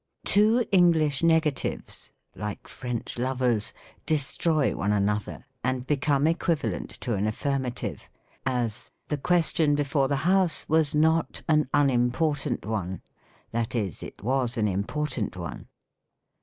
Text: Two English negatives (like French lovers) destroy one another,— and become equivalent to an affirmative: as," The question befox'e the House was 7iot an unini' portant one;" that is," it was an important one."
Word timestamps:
Two 0.25 0.65
English 0.71 1.21
negatives 1.21 2.11
(like 2.35 2.67
French 2.67 3.19
lovers) 3.19 3.71
destroy 4.07 4.75
one 4.75 4.91
another,— 4.91 5.45
and 5.63 5.85
become 5.85 6.25
equivalent 6.25 6.89
to 7.01 7.13
an 7.13 7.27
affirmative: 7.27 8.09
as," 8.43 8.89
The 9.09 9.19
question 9.19 9.75
befox'e 9.75 10.09
the 10.09 10.15
House 10.25 10.67
was 10.67 10.95
7iot 10.95 11.43
an 11.47 11.69
unini' 11.71 12.11
portant 12.13 12.65
one;" 12.65 13.03
that 13.51 13.75
is," 13.75 14.01
it 14.01 14.23
was 14.23 14.57
an 14.57 14.67
important 14.67 15.37
one." 15.37 15.67